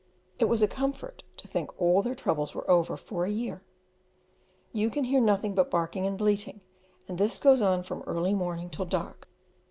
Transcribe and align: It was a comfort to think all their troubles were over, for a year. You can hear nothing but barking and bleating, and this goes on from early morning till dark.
It 0.39 0.45
was 0.45 0.63
a 0.63 0.67
comfort 0.67 1.21
to 1.37 1.47
think 1.47 1.79
all 1.79 2.01
their 2.01 2.15
troubles 2.15 2.55
were 2.55 2.67
over, 2.67 2.97
for 2.97 3.23
a 3.23 3.29
year. 3.29 3.61
You 4.73 4.89
can 4.89 5.03
hear 5.03 5.21
nothing 5.21 5.53
but 5.53 5.69
barking 5.69 6.07
and 6.07 6.17
bleating, 6.17 6.61
and 7.07 7.19
this 7.19 7.39
goes 7.39 7.61
on 7.61 7.83
from 7.83 8.01
early 8.07 8.33
morning 8.33 8.71
till 8.71 8.85
dark. 8.85 9.27